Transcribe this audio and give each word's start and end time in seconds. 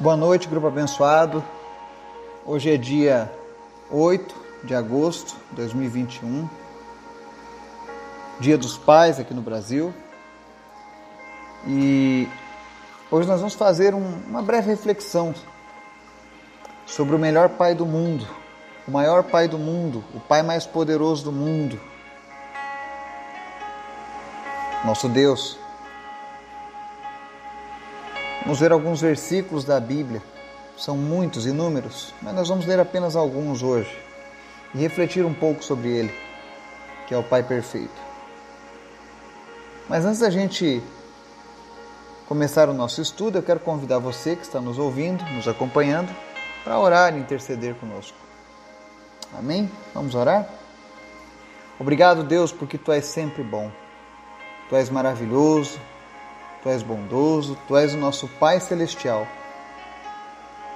Boa 0.00 0.16
noite, 0.16 0.46
grupo 0.46 0.68
abençoado. 0.68 1.42
Hoje 2.46 2.72
é 2.72 2.76
dia 2.76 3.28
8 3.90 4.32
de 4.62 4.72
agosto 4.72 5.34
de 5.50 5.56
2021, 5.56 6.48
Dia 8.38 8.56
dos 8.56 8.78
Pais 8.78 9.18
aqui 9.18 9.34
no 9.34 9.42
Brasil. 9.42 9.92
E 11.66 12.28
hoje 13.10 13.26
nós 13.26 13.40
vamos 13.40 13.54
fazer 13.54 13.92
um, 13.92 14.20
uma 14.28 14.40
breve 14.40 14.70
reflexão 14.70 15.34
sobre 16.86 17.16
o 17.16 17.18
melhor 17.18 17.48
pai 17.48 17.74
do 17.74 17.84
mundo, 17.84 18.24
o 18.86 18.92
maior 18.92 19.24
pai 19.24 19.48
do 19.48 19.58
mundo, 19.58 20.04
o 20.14 20.20
pai 20.20 20.44
mais 20.44 20.64
poderoso 20.64 21.24
do 21.24 21.32
mundo, 21.32 21.76
nosso 24.84 25.08
Deus. 25.08 25.58
Vamos 28.42 28.60
ver 28.60 28.72
alguns 28.72 29.00
versículos 29.00 29.64
da 29.64 29.78
Bíblia. 29.78 30.22
São 30.76 30.96
muitos, 30.96 31.44
inúmeros, 31.44 32.14
mas 32.22 32.34
nós 32.34 32.48
vamos 32.48 32.64
ler 32.64 32.78
apenas 32.78 33.16
alguns 33.16 33.62
hoje 33.62 33.90
e 34.74 34.78
refletir 34.78 35.24
um 35.24 35.34
pouco 35.34 35.64
sobre 35.64 35.88
ele, 35.88 36.14
que 37.06 37.14
é 37.14 37.18
o 37.18 37.22
Pai 37.22 37.42
perfeito. 37.42 38.00
Mas 39.88 40.04
antes 40.04 40.20
da 40.20 40.30
gente 40.30 40.82
começar 42.28 42.68
o 42.68 42.74
nosso 42.74 43.00
estudo, 43.00 43.38
eu 43.38 43.42
quero 43.42 43.58
convidar 43.58 43.98
você 43.98 44.36
que 44.36 44.42
está 44.42 44.60
nos 44.60 44.78
ouvindo, 44.78 45.24
nos 45.32 45.48
acompanhando, 45.48 46.14
para 46.62 46.78
orar 46.78 47.16
e 47.16 47.18
interceder 47.18 47.74
conosco. 47.74 48.16
Amém? 49.36 49.70
Vamos 49.94 50.14
orar? 50.14 50.46
Obrigado, 51.80 52.22
Deus, 52.22 52.52
porque 52.52 52.76
tu 52.76 52.92
és 52.92 53.04
sempre 53.04 53.42
bom. 53.42 53.70
Tu 54.68 54.76
és 54.76 54.90
maravilhoso, 54.90 55.80
Tu 56.62 56.68
és 56.68 56.82
bondoso, 56.82 57.56
Tu 57.68 57.76
és 57.76 57.94
o 57.94 57.96
nosso 57.96 58.26
Pai 58.40 58.60
Celestial. 58.60 59.26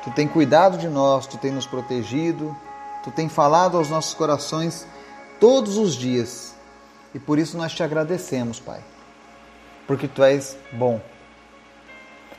Tu 0.05 0.11
tem 0.13 0.29
cuidado 0.29 0.79
de 0.79 0.89
nós, 0.89 1.27
Tu 1.27 1.37
tem 1.39 1.51
nos 1.51 1.67
protegido, 1.67 2.57
Tu 3.03 3.11
tem 3.11 3.29
falado 3.29 3.77
aos 3.77 3.91
nossos 3.91 4.15
corações 4.15 4.87
todos 5.41 5.77
os 5.77 5.95
dias. 5.95 6.55
E 7.15 7.19
por 7.19 7.39
isso 7.39 7.57
nós 7.57 7.73
te 7.73 7.83
agradecemos, 7.83 8.61
Pai, 8.61 8.81
porque 9.87 10.07
Tu 10.07 10.23
és 10.23 10.57
bom. 10.73 11.01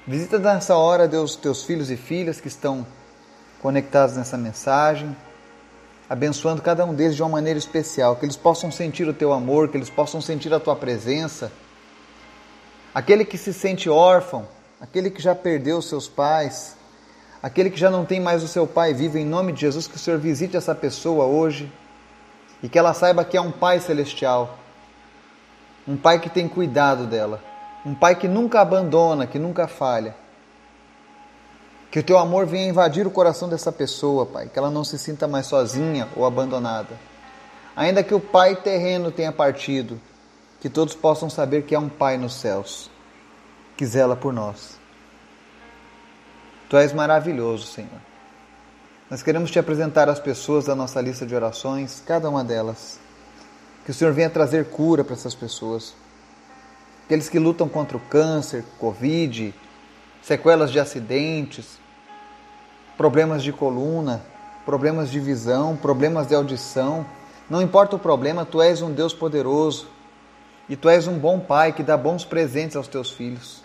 Visita 0.07 0.39
nessa 0.39 0.75
hora, 0.75 1.07
Deus, 1.07 1.35
teus 1.35 1.63
filhos 1.63 1.89
e 1.89 1.95
filhas 1.95 2.41
que 2.41 2.47
estão 2.47 2.85
conectados 3.61 4.17
nessa 4.17 4.37
mensagem, 4.37 5.15
abençoando 6.09 6.61
cada 6.61 6.85
um 6.85 6.93
deles 6.93 7.15
de 7.15 7.21
uma 7.21 7.29
maneira 7.29 7.57
especial, 7.57 8.17
que 8.17 8.25
eles 8.25 8.35
possam 8.35 8.69
sentir 8.69 9.07
o 9.07 9.13
teu 9.13 9.31
amor, 9.31 9.69
que 9.69 9.77
eles 9.77 9.89
possam 9.89 10.19
sentir 10.19 10.53
a 10.53 10.59
tua 10.59 10.75
presença 10.75 11.49
aquele 12.93 13.25
que 13.25 13.37
se 13.37 13.53
sente 13.53 13.89
órfão, 13.89 14.47
aquele 14.79 15.09
que 15.09 15.21
já 15.21 15.33
perdeu 15.33 15.81
seus 15.81 16.07
pais, 16.07 16.75
aquele 17.41 17.69
que 17.69 17.79
já 17.79 17.89
não 17.89 18.05
tem 18.05 18.19
mais 18.19 18.43
o 18.43 18.47
seu 18.47 18.67
pai 18.67 18.93
vivo, 18.93 19.17
em 19.17 19.25
nome 19.25 19.51
de 19.51 19.61
Jesus, 19.61 19.87
que 19.87 19.95
o 19.95 19.99
Senhor 19.99 20.19
visite 20.19 20.55
essa 20.55 20.75
pessoa 20.75 21.25
hoje 21.25 21.71
e 22.63 22.69
que 22.69 22.79
ela 22.79 22.93
saiba 22.93 23.25
que 23.25 23.35
é 23.35 23.41
um 23.41 23.51
Pai 23.51 23.81
celestial, 23.81 24.57
um 25.85 25.97
Pai 25.97 26.19
que 26.19 26.29
tem 26.29 26.47
cuidado 26.47 27.05
dela, 27.05 27.41
um 27.85 27.93
Pai 27.93 28.15
que 28.15 28.27
nunca 28.27 28.61
abandona, 28.61 29.27
que 29.27 29.37
nunca 29.37 29.67
falha. 29.67 30.15
Que 31.91 31.99
o 31.99 32.03
teu 32.03 32.17
amor 32.17 32.47
venha 32.47 32.69
invadir 32.69 33.05
o 33.05 33.11
coração 33.11 33.49
dessa 33.49 33.71
pessoa, 33.71 34.25
Pai, 34.25 34.47
que 34.47 34.57
ela 34.57 34.71
não 34.71 34.83
se 34.83 34.97
sinta 34.97 35.27
mais 35.27 35.45
sozinha 35.45 36.07
ou 36.15 36.25
abandonada. 36.25 36.97
Ainda 37.75 38.01
que 38.01 38.15
o 38.15 38.19
Pai 38.19 38.55
terreno 38.55 39.11
tenha 39.11 39.31
partido, 39.31 39.99
que 40.63 40.69
todos 40.69 40.95
possam 40.95 41.29
saber 41.29 41.63
que 41.63 41.75
há 41.75 41.79
um 41.79 41.89
Pai 41.89 42.17
nos 42.17 42.35
céus 42.35 42.89
que 43.75 43.85
zela 43.85 44.15
por 44.15 44.31
nós. 44.31 44.79
Tu 46.69 46.77
és 46.77 46.93
maravilhoso, 46.93 47.67
Senhor. 47.67 47.99
Nós 49.09 49.21
queremos 49.21 49.51
te 49.51 49.59
apresentar 49.59 50.07
as 50.07 50.21
pessoas 50.21 50.63
da 50.63 50.73
nossa 50.73 51.01
lista 51.01 51.25
de 51.25 51.35
orações, 51.35 52.01
cada 52.05 52.29
uma 52.29 52.45
delas. 52.45 52.97
Que 53.83 53.91
o 53.91 53.93
Senhor 53.93 54.13
venha 54.13 54.29
trazer 54.29 54.69
cura 54.69 55.03
para 55.03 55.15
essas 55.15 55.35
pessoas. 55.35 55.93
Aqueles 57.03 57.27
que 57.27 57.39
lutam 57.39 57.67
contra 57.67 57.97
o 57.97 57.99
câncer, 57.99 58.63
Covid, 58.79 59.53
sequelas 60.21 60.71
de 60.71 60.79
acidentes, 60.79 61.77
problemas 62.95 63.43
de 63.43 63.51
coluna, 63.51 64.23
problemas 64.65 65.11
de 65.11 65.19
visão, 65.19 65.75
problemas 65.75 66.25
de 66.25 66.35
audição. 66.35 67.05
Não 67.49 67.61
importa 67.61 67.97
o 67.97 67.99
problema, 67.99 68.45
tu 68.45 68.61
és 68.61 68.81
um 68.81 68.93
Deus 68.93 69.13
poderoso 69.13 69.91
e 70.69 70.75
tu 70.75 70.89
és 70.89 71.07
um 71.07 71.17
bom 71.17 71.39
pai 71.39 71.73
que 71.73 71.83
dá 71.83 71.97
bons 71.97 72.23
presentes 72.23 72.75
aos 72.75 72.87
teus 72.87 73.11
filhos. 73.11 73.63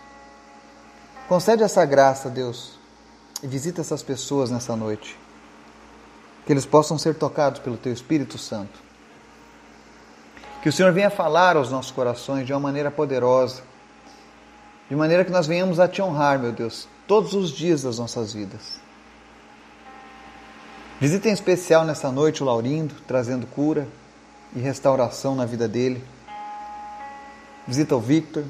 Concede 1.29 1.63
essa 1.63 1.85
graça, 1.85 2.29
Deus, 2.29 2.79
e 3.43 3.47
visita 3.47 3.81
essas 3.81 4.03
pessoas 4.03 4.51
nessa 4.51 4.75
noite. 4.75 5.19
Que 6.45 6.53
eles 6.53 6.67
possam 6.67 6.99
ser 6.99 7.15
tocados 7.15 7.61
pelo 7.61 7.77
teu 7.77 7.93
Espírito 7.93 8.39
Santo. 8.39 8.81
Que 10.63 10.69
o 10.69 10.73
Senhor 10.73 10.93
venha 10.93 11.11
falar 11.11 11.57
aos 11.57 11.71
nossos 11.71 11.93
corações 11.93 12.47
de 12.47 12.53
uma 12.53 12.61
maneira 12.61 12.91
poderosa, 12.91 13.63
de 14.89 14.97
maneira 14.97 15.25
que 15.25 15.31
nós 15.31 15.47
venhamos 15.47 15.79
a 15.79 15.87
te 15.87 16.01
honrar, 16.01 16.39
meu 16.39 16.51
Deus, 16.51 16.89
todos 17.07 17.35
os 17.35 17.51
dias 17.51 17.83
das 17.83 17.99
nossas 17.99 18.33
vidas. 18.33 18.81
Visita 20.99 21.29
em 21.29 21.33
especial 21.33 21.85
nessa 21.85 22.11
noite 22.11 22.43
o 22.43 22.47
Laurindo, 22.47 22.95
trazendo 23.07 23.47
cura 23.47 23.87
e 24.57 24.59
restauração 24.59 25.37
na 25.37 25.45
vida 25.45 25.69
dele. 25.69 26.03
Visita 27.69 27.95
o 27.95 28.01
Victor, 28.01 28.45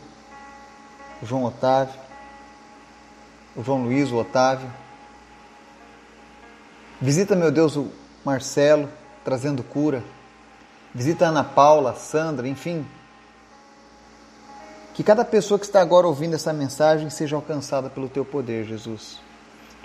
o 1.21 1.27
João 1.27 1.43
Otávio, 1.43 1.93
o 3.57 3.65
João 3.65 3.83
Luiz, 3.83 4.13
o 4.13 4.17
Otávio. 4.17 4.71
Visita, 7.01 7.35
meu 7.35 7.51
Deus, 7.51 7.75
o 7.75 7.91
Marcelo, 8.25 8.89
trazendo 9.25 9.65
cura. 9.65 10.05
Visita 10.95 11.27
a 11.27 11.31
Ana 11.31 11.43
Paula, 11.43 11.91
a 11.91 11.95
Sandra, 11.95 12.47
enfim. 12.47 12.87
Que 14.95 15.03
cada 15.03 15.25
pessoa 15.25 15.59
que 15.59 15.67
está 15.67 15.81
agora 15.81 16.07
ouvindo 16.07 16.35
essa 16.35 16.53
mensagem 16.53 17.11
seja 17.11 17.35
alcançada 17.35 17.91
pelo 17.91 18.09
teu 18.09 18.25
poder, 18.25 18.67
Jesus. 18.67 19.19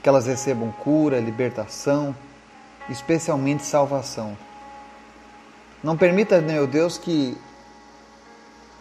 Que 0.03 0.09
elas 0.09 0.27
recebam 0.27 0.71
cura, 0.71 1.19
libertação, 1.19 2.15
especialmente 2.87 3.65
salvação. 3.65 4.37
Não 5.83 5.97
permita, 5.97 6.39
meu 6.39 6.67
Deus, 6.67 6.99
que 6.99 7.35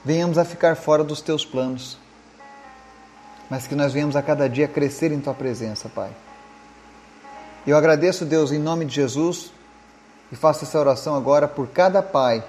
venhamos 0.04 0.38
a 0.38 0.44
ficar 0.44 0.76
fora 0.76 1.04
dos 1.04 1.20
teus 1.20 1.44
planos, 1.44 1.98
mas 3.48 3.66
que 3.66 3.74
nós 3.74 3.92
venhamos 3.92 4.16
a 4.16 4.22
cada 4.22 4.48
dia 4.48 4.66
crescer 4.66 5.12
em 5.12 5.20
tua 5.20 5.34
presença, 5.34 5.88
Pai. 5.88 6.10
Eu 7.66 7.76
agradeço, 7.76 8.24
Deus, 8.24 8.50
em 8.50 8.58
nome 8.58 8.84
de 8.84 8.94
Jesus, 8.94 9.52
e 10.32 10.36
faço 10.36 10.64
essa 10.64 10.80
oração 10.80 11.14
agora 11.14 11.46
por 11.46 11.68
cada 11.68 12.02
pai 12.02 12.42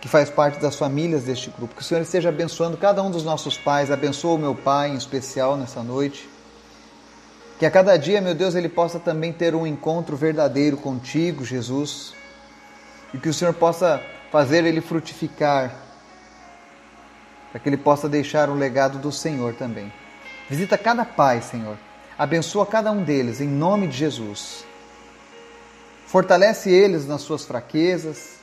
que 0.00 0.08
faz 0.08 0.28
parte 0.28 0.60
das 0.60 0.76
famílias 0.76 1.22
deste 1.22 1.48
grupo. 1.48 1.74
Que 1.74 1.80
o 1.80 1.84
Senhor 1.84 2.02
esteja 2.02 2.28
abençoando 2.28 2.76
cada 2.76 3.02
um 3.02 3.10
dos 3.10 3.24
nossos 3.24 3.56
pais, 3.56 3.90
abençoa 3.90 4.34
o 4.34 4.38
meu 4.38 4.54
pai 4.54 4.90
em 4.90 4.96
especial 4.96 5.56
nessa 5.56 5.82
noite. 5.82 6.28
Que 7.58 7.64
a 7.64 7.70
cada 7.70 7.96
dia, 7.96 8.20
meu 8.20 8.34
Deus, 8.34 8.54
ele 8.54 8.68
possa 8.68 8.98
também 8.98 9.32
ter 9.32 9.54
um 9.54 9.66
encontro 9.66 10.14
verdadeiro 10.14 10.76
contigo, 10.76 11.42
Jesus. 11.42 12.12
E 13.14 13.18
que 13.18 13.30
o 13.30 13.32
Senhor 13.32 13.54
possa 13.54 14.02
fazer 14.34 14.64
ele 14.64 14.80
frutificar, 14.80 15.72
para 17.52 17.60
que 17.60 17.68
ele 17.68 17.76
possa 17.76 18.08
deixar 18.08 18.50
o 18.50 18.54
legado 18.56 18.98
do 18.98 19.12
Senhor 19.12 19.54
também. 19.54 19.92
Visita 20.50 20.76
cada 20.76 21.04
pai, 21.04 21.40
Senhor. 21.40 21.78
Abençoa 22.18 22.66
cada 22.66 22.90
um 22.90 23.04
deles, 23.04 23.40
em 23.40 23.46
nome 23.46 23.86
de 23.86 23.96
Jesus. 23.96 24.64
Fortalece 26.08 26.68
eles 26.68 27.06
nas 27.06 27.20
suas 27.20 27.44
fraquezas. 27.44 28.38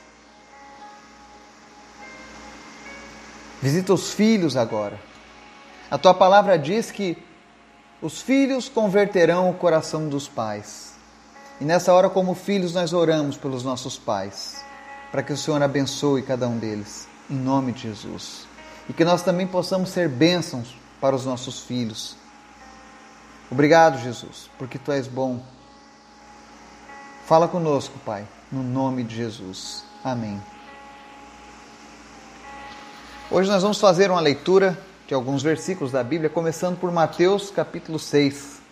Visita 3.60 3.92
os 3.92 4.14
filhos 4.14 4.56
agora. 4.56 4.98
A 5.90 5.98
tua 5.98 6.14
palavra 6.14 6.58
diz 6.58 6.90
que 6.90 7.22
os 8.00 8.22
filhos 8.22 8.66
converterão 8.66 9.50
o 9.50 9.54
coração 9.54 10.08
dos 10.08 10.26
pais. 10.26 10.94
E 11.60 11.66
nessa 11.66 11.92
hora, 11.92 12.08
como 12.08 12.34
filhos, 12.34 12.72
nós 12.72 12.94
oramos 12.94 13.36
pelos 13.36 13.62
nossos 13.62 13.98
pais 13.98 14.71
para 15.12 15.22
que 15.22 15.32
o 15.32 15.36
Senhor 15.36 15.62
abençoe 15.62 16.22
cada 16.22 16.48
um 16.48 16.56
deles, 16.56 17.06
em 17.30 17.36
nome 17.36 17.72
de 17.72 17.82
Jesus. 17.82 18.46
E 18.88 18.94
que 18.94 19.04
nós 19.04 19.22
também 19.22 19.46
possamos 19.46 19.90
ser 19.90 20.08
bênçãos 20.08 20.74
para 20.98 21.14
os 21.14 21.26
nossos 21.26 21.60
filhos. 21.60 22.16
Obrigado, 23.50 24.00
Jesus, 24.00 24.50
porque 24.56 24.78
tu 24.78 24.90
és 24.90 25.06
bom. 25.06 25.44
Fala 27.26 27.46
conosco, 27.46 27.98
Pai, 28.06 28.26
no 28.50 28.62
nome 28.62 29.04
de 29.04 29.14
Jesus. 29.14 29.84
Amém. 30.02 30.42
Hoje 33.30 33.50
nós 33.50 33.62
vamos 33.62 33.78
fazer 33.78 34.10
uma 34.10 34.20
leitura 34.20 34.78
de 35.06 35.12
alguns 35.12 35.42
versículos 35.42 35.92
da 35.92 36.02
Bíblia, 36.02 36.30
começando 36.30 36.78
por 36.78 36.90
Mateus 36.90 37.50
capítulo 37.50 37.98
6. 37.98 38.62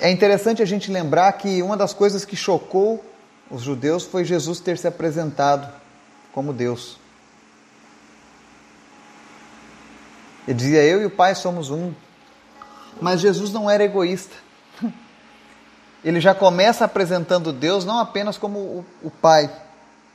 É 0.00 0.10
interessante 0.10 0.60
a 0.60 0.66
gente 0.66 0.90
lembrar 0.90 1.32
que 1.34 1.62
uma 1.62 1.76
das 1.76 1.94
coisas 1.94 2.24
que 2.24 2.34
chocou 2.34 3.11
os 3.52 3.60
judeus 3.60 4.04
foi 4.04 4.24
Jesus 4.24 4.60
ter 4.60 4.78
se 4.78 4.88
apresentado 4.88 5.70
como 6.32 6.54
Deus. 6.54 6.96
Ele 10.48 10.56
dizia: 10.56 10.82
Eu 10.82 11.02
e 11.02 11.04
o 11.04 11.10
Pai 11.10 11.34
somos 11.34 11.68
um. 11.70 11.92
Mas 12.98 13.20
Jesus 13.20 13.52
não 13.52 13.68
era 13.68 13.84
egoísta. 13.84 14.34
Ele 16.02 16.20
já 16.20 16.34
começa 16.34 16.84
apresentando 16.84 17.52
Deus 17.52 17.84
não 17.84 17.98
apenas 17.98 18.36
como 18.38 18.58
o, 18.58 18.86
o 19.02 19.10
Pai 19.10 19.50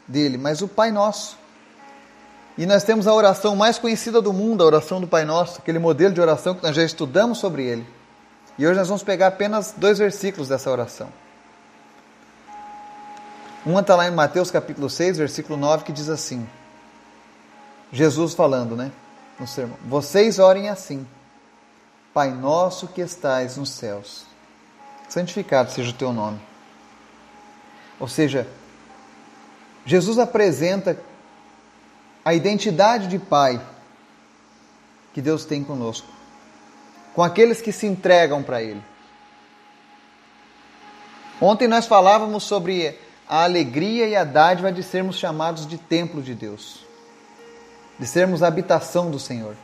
dele, 0.07 0.37
mas 0.37 0.61
o 0.61 0.67
Pai 0.67 0.91
Nosso. 0.91 1.37
E 2.57 2.65
nós 2.65 2.83
temos 2.83 3.07
a 3.07 3.13
oração 3.13 3.55
mais 3.55 3.77
conhecida 3.77 4.19
do 4.19 4.33
mundo, 4.33 4.63
a 4.63 4.65
oração 4.65 4.99
do 4.99 5.07
Pai 5.07 5.23
Nosso, 5.23 5.59
aquele 5.59 5.77
modelo 5.77 6.13
de 6.13 6.19
oração 6.19 6.55
que 6.55 6.63
nós 6.63 6.75
já 6.75 6.83
estudamos 6.83 7.37
sobre 7.37 7.63
ele. 7.63 7.87
E 8.57 8.65
hoje 8.65 8.79
nós 8.79 8.87
vamos 8.87 9.03
pegar 9.03 9.27
apenas 9.27 9.75
dois 9.77 9.99
versículos 9.99 10.49
dessa 10.49 10.71
oração. 10.71 11.07
Uma 13.67 13.81
está 13.81 13.97
lá 13.97 14.07
em 14.07 14.11
Mateus 14.11 14.49
capítulo 14.49 14.89
6, 14.89 15.17
versículo 15.17 15.57
9, 15.57 15.83
que 15.83 15.91
diz 15.91 16.07
assim: 16.07 16.47
Jesus 17.91 18.33
falando, 18.33 18.77
né? 18.77 18.93
No 19.37 19.45
sermão: 19.45 19.77
Vocês 19.85 20.39
orem 20.39 20.69
assim, 20.69 21.05
Pai 22.13 22.31
nosso 22.31 22.87
que 22.87 23.01
estais 23.01 23.57
nos 23.57 23.71
céus, 23.71 24.23
santificado 25.09 25.69
seja 25.69 25.89
o 25.89 25.93
teu 25.93 26.13
nome. 26.13 26.39
Ou 27.99 28.07
seja, 28.07 28.47
Jesus 29.85 30.17
apresenta 30.17 30.97
a 32.23 32.33
identidade 32.33 33.07
de 33.07 33.19
Pai 33.19 33.59
que 35.13 35.21
Deus 35.21 35.43
tem 35.43 35.61
conosco, 35.61 36.07
com 37.13 37.21
aqueles 37.21 37.59
que 37.61 37.73
se 37.73 37.85
entregam 37.85 38.41
para 38.41 38.63
Ele. 38.63 38.81
Ontem 41.41 41.67
nós 41.67 41.85
falávamos 41.85 42.45
sobre 42.45 42.97
a 43.29 43.43
alegria 43.43 44.07
e 44.07 44.15
a 44.15 44.23
dádiva 44.23 44.71
de 44.71 44.81
sermos 44.81 45.17
chamados 45.17 45.67
de 45.67 45.77
templo 45.77 46.21
de 46.21 46.33
Deus, 46.33 46.85
de 47.99 48.07
sermos 48.07 48.41
habitação 48.41 49.11
do 49.11 49.19
Senhor. 49.19 49.55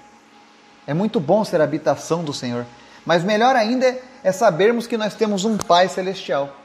É 0.86 0.94
muito 0.94 1.20
bom 1.20 1.46
ser 1.46 1.62
habitação 1.62 2.24
do 2.24 2.34
Senhor, 2.34 2.66
mas 3.06 3.24
melhor 3.24 3.56
ainda 3.56 3.98
é 4.24 4.32
sabermos 4.32 4.88
que 4.88 4.98
nós 4.98 5.14
temos 5.14 5.46
um 5.46 5.58
Pai 5.58 5.88
celestial, 5.88 6.56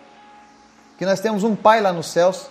que 0.97 1.07
nós 1.07 1.21
temos 1.21 1.45
um 1.45 1.55
Pai 1.55 1.81
lá 1.81 1.93
nos 1.93 2.09
céus 2.09 2.51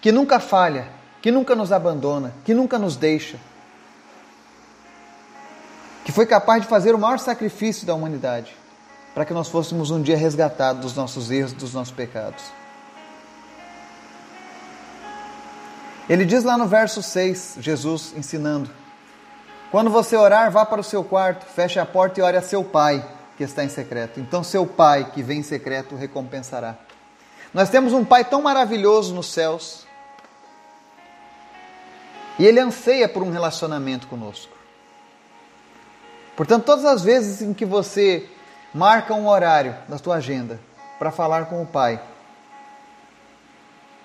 que 0.00 0.12
nunca 0.12 0.38
falha, 0.38 0.86
que 1.22 1.30
nunca 1.30 1.56
nos 1.56 1.72
abandona, 1.72 2.34
que 2.44 2.52
nunca 2.52 2.78
nos 2.78 2.96
deixa, 2.96 3.38
que 6.04 6.12
foi 6.12 6.26
capaz 6.26 6.62
de 6.62 6.68
fazer 6.68 6.94
o 6.94 6.98
maior 6.98 7.18
sacrifício 7.18 7.86
da 7.86 7.94
humanidade 7.94 8.54
para 9.14 9.24
que 9.24 9.32
nós 9.32 9.48
fôssemos 9.48 9.90
um 9.90 10.02
dia 10.02 10.16
resgatados 10.16 10.82
dos 10.82 10.94
nossos 10.94 11.30
erros, 11.30 11.52
dos 11.52 11.72
nossos 11.72 11.94
pecados. 11.94 12.42
Ele 16.08 16.24
diz 16.24 16.44
lá 16.44 16.58
no 16.58 16.66
verso 16.66 17.02
6, 17.02 17.58
Jesus 17.60 18.12
ensinando: 18.16 18.70
Quando 19.70 19.90
você 19.90 20.16
orar, 20.16 20.50
vá 20.50 20.66
para 20.66 20.80
o 20.80 20.84
seu 20.84 21.02
quarto, 21.02 21.46
feche 21.46 21.78
a 21.78 21.86
porta 21.86 22.20
e 22.20 22.22
ore 22.22 22.36
a 22.36 22.42
seu 22.42 22.62
pai 22.62 23.04
que 23.36 23.42
está 23.42 23.64
em 23.64 23.68
secreto. 23.68 24.20
Então, 24.20 24.44
seu 24.44 24.66
pai 24.66 25.10
que 25.12 25.22
vem 25.22 25.40
em 25.40 25.42
secreto 25.42 25.96
recompensará. 25.96 26.76
Nós 27.52 27.70
temos 27.70 27.92
um 27.92 28.04
pai 28.04 28.24
tão 28.24 28.42
maravilhoso 28.42 29.14
nos 29.14 29.32
céus 29.32 29.86
e 32.38 32.44
Ele 32.44 32.60
anseia 32.60 33.08
por 33.08 33.22
um 33.22 33.30
relacionamento 33.30 34.06
conosco. 34.06 34.52
Portanto, 36.36 36.64
todas 36.64 36.84
as 36.84 37.02
vezes 37.02 37.40
em 37.40 37.54
que 37.54 37.64
você 37.64 38.28
marca 38.74 39.14
um 39.14 39.28
horário 39.28 39.74
na 39.88 39.98
sua 39.98 40.16
agenda 40.16 40.58
para 40.98 41.12
falar 41.12 41.46
com 41.46 41.62
o 41.62 41.66
Pai, 41.66 42.00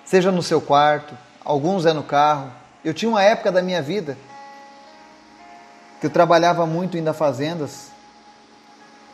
seja 0.04 0.30
no 0.30 0.42
seu 0.42 0.60
quarto, 0.60 1.12
alguns 1.44 1.86
é 1.86 1.92
no 1.92 2.02
carro. 2.02 2.50
Eu 2.84 2.94
tinha 2.94 3.08
uma 3.08 3.22
época 3.22 3.52
da 3.52 3.62
minha 3.62 3.82
vida 3.82 4.16
que 6.00 6.06
eu 6.06 6.10
trabalhava 6.10 6.64
muito 6.66 6.96
indo 6.96 7.08
a 7.08 7.12
fazendas 7.12 7.90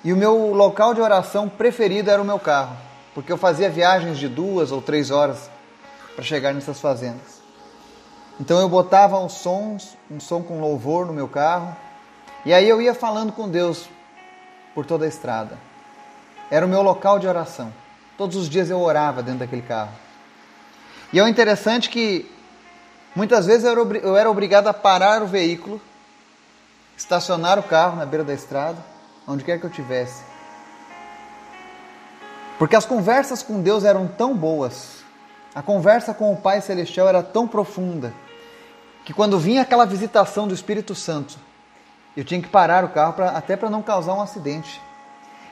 e 0.04 0.12
o 0.12 0.16
meu 0.16 0.52
local 0.54 0.94
de 0.94 1.00
oração 1.00 1.48
preferido 1.48 2.10
era 2.10 2.22
o 2.22 2.24
meu 2.24 2.38
carro, 2.38 2.76
porque 3.12 3.32
eu 3.32 3.36
fazia 3.36 3.68
viagens 3.68 4.18
de 4.18 4.28
duas 4.28 4.70
ou 4.70 4.80
três 4.80 5.10
horas 5.10 5.50
para 6.14 6.22
chegar 6.22 6.54
nessas 6.54 6.80
fazendas. 6.80 7.42
Então 8.38 8.60
eu 8.60 8.68
botava 8.68 9.18
um 9.18 9.28
som, 9.28 9.76
um 10.08 10.20
som 10.20 10.42
com 10.42 10.60
louvor 10.60 11.06
no 11.06 11.12
meu 11.12 11.26
carro, 11.26 11.76
e 12.44 12.54
aí 12.54 12.68
eu 12.68 12.80
ia 12.80 12.94
falando 12.94 13.32
com 13.32 13.48
Deus 13.48 13.88
por 14.76 14.86
toda 14.86 15.04
a 15.06 15.08
estrada. 15.08 15.58
Era 16.50 16.64
o 16.64 16.68
meu 16.68 16.82
local 16.82 17.18
de 17.18 17.26
oração. 17.26 17.72
Todos 18.16 18.36
os 18.36 18.48
dias 18.48 18.70
eu 18.70 18.80
orava 18.80 19.22
dentro 19.24 19.40
daquele 19.40 19.62
carro. 19.62 19.90
E 21.12 21.18
é 21.18 21.22
o 21.22 21.28
interessante 21.28 21.88
que 21.88 22.30
muitas 23.14 23.46
vezes 23.46 23.64
eu 23.64 24.16
era 24.16 24.30
obrigado 24.30 24.68
a 24.68 24.74
parar 24.74 25.22
o 25.22 25.26
veículo, 25.26 25.80
estacionar 26.96 27.58
o 27.58 27.62
carro 27.62 27.96
na 27.96 28.06
beira 28.06 28.24
da 28.24 28.34
estrada, 28.34 28.78
onde 29.26 29.44
quer 29.44 29.58
que 29.60 29.66
eu 29.66 29.70
tivesse. 29.70 30.22
Porque 32.58 32.74
as 32.74 32.86
conversas 32.86 33.42
com 33.42 33.60
Deus 33.60 33.84
eram 33.84 34.08
tão 34.08 34.34
boas, 34.36 35.04
a 35.54 35.62
conversa 35.62 36.12
com 36.12 36.32
o 36.32 36.36
Pai 36.36 36.60
Celestial 36.60 37.08
era 37.08 37.22
tão 37.22 37.46
profunda 37.46 38.12
que 39.04 39.14
quando 39.14 39.38
vinha 39.38 39.62
aquela 39.62 39.86
visitação 39.86 40.48
do 40.48 40.54
Espírito 40.54 40.94
Santo, 40.94 41.38
eu 42.16 42.24
tinha 42.24 42.42
que 42.42 42.48
parar 42.48 42.84
o 42.84 42.88
carro 42.88 43.12
pra, 43.12 43.30
até 43.30 43.56
para 43.56 43.70
não 43.70 43.82
causar 43.82 44.14
um 44.14 44.20
acidente. 44.20 44.80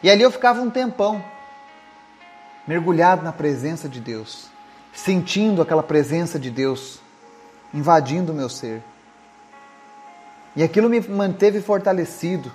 E 0.02 0.10
ali 0.10 0.22
eu 0.22 0.30
ficava 0.30 0.60
um 0.60 0.70
tempão, 0.70 1.24
mergulhado 2.66 3.22
na 3.22 3.32
presença 3.32 3.88
de 3.88 4.00
Deus, 4.00 4.48
sentindo 4.94 5.60
aquela 5.60 5.82
presença 5.82 6.38
de 6.38 6.50
Deus 6.50 7.00
invadindo 7.72 8.32
o 8.32 8.34
meu 8.34 8.48
ser. 8.48 8.82
E 10.54 10.62
aquilo 10.62 10.88
me 10.88 11.00
manteve 11.00 11.60
fortalecido 11.60 12.50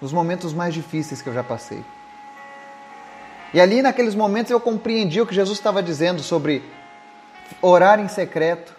nos 0.00 0.12
momentos 0.12 0.52
mais 0.52 0.74
difíceis 0.74 1.22
que 1.22 1.28
eu 1.28 1.32
já 1.32 1.42
passei. 1.42 1.82
E 3.54 3.60
ali 3.60 3.80
naqueles 3.80 4.14
momentos 4.14 4.50
eu 4.50 4.60
compreendi 4.60 5.20
o 5.20 5.26
que 5.26 5.34
Jesus 5.34 5.58
estava 5.58 5.82
dizendo 5.82 6.22
sobre 6.22 6.62
orar 7.60 8.00
em 8.00 8.08
secreto, 8.08 8.74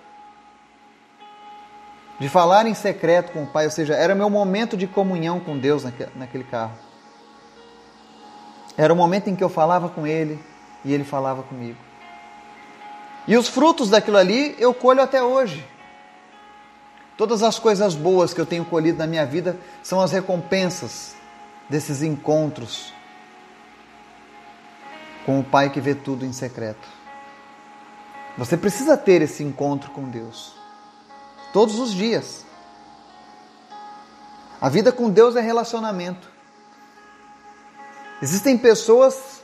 de 2.19 2.30
falar 2.30 2.68
em 2.68 2.74
secreto 2.74 3.31
com 3.31 3.44
o 3.44 3.48
Pai, 3.48 3.66
ou 3.66 3.72
seja, 3.72 3.96
era 3.96 4.13
meu 4.13 4.30
momento 4.30 4.78
de 4.78 4.86
comunhão 4.86 5.39
com 5.39 5.57
Deus 5.57 5.84
naquele 6.16 6.44
carro. 6.44 6.74
Era 8.78 8.94
o 8.94 8.96
momento 8.96 9.30
em 9.30 9.36
que 9.36 9.44
eu 9.44 9.50
falava 9.50 9.89
com 9.89 10.06
Ele 10.06 10.39
e 10.86 10.94
Ele 10.94 11.04
falava 11.04 11.44
comigo. 11.44 11.78
E 13.28 13.38
os 13.38 13.48
frutos 13.48 13.90
daquilo 13.90 14.18
ali 14.18 14.56
eu 14.60 14.74
colho 14.74 15.02
até 15.02 15.24
hoje. 15.24 15.66
Todas 17.18 17.44
as 17.44 17.60
coisas 17.60 17.96
boas 17.96 18.34
que 18.34 18.42
eu 18.42 18.46
tenho 18.46 18.66
colhido 18.66 18.98
na 18.98 19.08
minha 19.08 19.25
vida 19.25 19.58
são 19.81 20.02
as 20.02 20.12
recompensas 20.12 21.16
desses 21.70 22.01
encontros 22.01 22.94
com 25.25 25.39
o 25.39 25.44
Pai 25.44 25.70
que 25.70 25.80
vê 25.80 25.96
tudo 25.96 26.25
em 26.25 26.34
secreto. 26.34 26.88
Você 28.38 28.58
precisa 28.58 28.98
ter 28.98 29.22
esse 29.22 29.44
encontro 29.44 29.92
com 29.92 30.10
Deus 30.10 30.53
todos 31.53 31.80
os 31.80 31.94
dias. 31.94 32.46
A 34.60 34.68
vida 34.68 34.92
com 34.92 35.10
Deus 35.10 35.36
é 35.36 35.42
relacionamento. 35.42 36.27
Existem 38.22 38.58
pessoas 38.58 39.44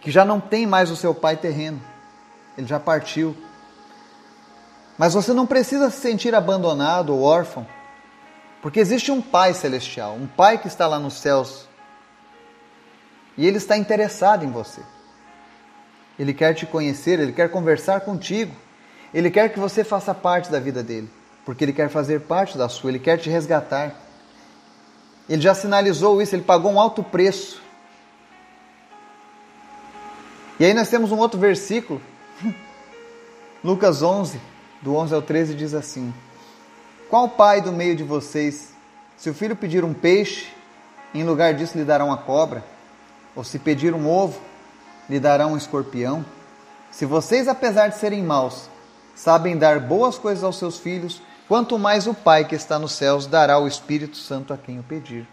que 0.00 0.10
já 0.10 0.24
não 0.24 0.40
têm 0.40 0.66
mais 0.66 0.90
o 0.90 0.96
seu 0.96 1.14
pai 1.14 1.36
terreno, 1.36 1.82
ele 2.58 2.66
já 2.66 2.80
partiu. 2.80 3.36
Mas 4.98 5.14
você 5.14 5.32
não 5.32 5.46
precisa 5.46 5.88
se 5.90 6.00
sentir 6.00 6.34
abandonado 6.34 7.14
ou 7.14 7.22
órfão, 7.22 7.64
porque 8.60 8.80
existe 8.80 9.12
um 9.12 9.22
Pai 9.22 9.54
celestial, 9.54 10.14
um 10.14 10.26
Pai 10.26 10.58
que 10.58 10.66
está 10.66 10.88
lá 10.88 10.98
nos 10.98 11.14
céus, 11.14 11.68
e 13.36 13.46
ele 13.46 13.58
está 13.58 13.76
interessado 13.76 14.44
em 14.44 14.50
você. 14.50 14.82
Ele 16.18 16.34
quer 16.34 16.52
te 16.52 16.66
conhecer, 16.66 17.20
ele 17.20 17.32
quer 17.32 17.48
conversar 17.48 18.00
contigo. 18.00 18.52
Ele 19.14 19.30
quer 19.30 19.50
que 19.50 19.60
você 19.60 19.84
faça 19.84 20.12
parte 20.12 20.50
da 20.50 20.58
vida 20.58 20.82
dele, 20.82 21.08
porque 21.44 21.64
ele 21.64 21.72
quer 21.72 21.88
fazer 21.88 22.22
parte 22.22 22.58
da 22.58 22.68
sua, 22.68 22.90
ele 22.90 22.98
quer 22.98 23.16
te 23.16 23.30
resgatar. 23.30 23.94
Ele 25.28 25.40
já 25.40 25.54
sinalizou 25.54 26.20
isso, 26.20 26.34
ele 26.34 26.42
pagou 26.42 26.72
um 26.72 26.80
alto 26.80 27.04
preço. 27.04 27.62
E 30.58 30.64
aí 30.64 30.74
nós 30.74 30.88
temos 30.88 31.12
um 31.12 31.18
outro 31.18 31.38
versículo, 31.38 32.02
Lucas 33.68 34.00
11, 34.00 34.40
do 34.80 34.96
11 34.96 35.14
ao 35.14 35.20
13, 35.20 35.54
diz 35.54 35.74
assim: 35.74 36.14
Qual 37.10 37.28
pai 37.28 37.60
do 37.60 37.70
meio 37.70 37.94
de 37.94 38.02
vocês, 38.02 38.72
se 39.14 39.28
o 39.28 39.34
filho 39.34 39.54
pedir 39.54 39.84
um 39.84 39.92
peixe, 39.92 40.50
em 41.12 41.22
lugar 41.22 41.52
disso 41.52 41.76
lhe 41.76 41.84
dará 41.84 42.02
uma 42.02 42.16
cobra? 42.16 42.64
Ou 43.36 43.44
se 43.44 43.58
pedir 43.58 43.92
um 43.92 44.08
ovo, 44.08 44.40
lhe 45.06 45.20
dará 45.20 45.46
um 45.46 45.54
escorpião? 45.54 46.24
Se 46.90 47.04
vocês, 47.04 47.46
apesar 47.46 47.88
de 47.88 47.98
serem 47.98 48.22
maus, 48.22 48.70
sabem 49.14 49.54
dar 49.54 49.80
boas 49.80 50.16
coisas 50.16 50.42
aos 50.42 50.56
seus 50.56 50.78
filhos, 50.78 51.20
quanto 51.46 51.78
mais 51.78 52.06
o 52.06 52.14
Pai 52.14 52.46
que 52.46 52.54
está 52.54 52.78
nos 52.78 52.92
céus 52.92 53.26
dará 53.26 53.58
o 53.58 53.68
Espírito 53.68 54.16
Santo 54.16 54.54
a 54.54 54.56
quem 54.56 54.78
o 54.80 54.82
pedir. 54.82 55.28